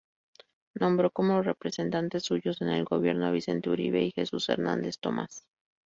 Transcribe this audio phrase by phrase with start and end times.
[0.73, 5.45] Nombró como representantes suyos en el gobierno a Vicente Uribe y Jesús Hernández Tomás.